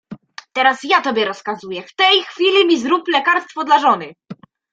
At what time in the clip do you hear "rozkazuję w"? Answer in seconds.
1.25-1.95